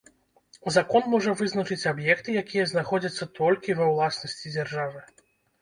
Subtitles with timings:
[0.77, 4.99] Закон можа вызначыць аб'екты, якія знаходзяцца толькі ва ўласнасці дзяржавы.